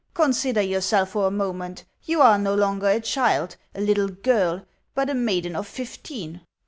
[0.15, 1.85] Consider yourself for a moment.
[2.05, 6.41] You are no longer a child, a little girl, but a maiden of fifteen."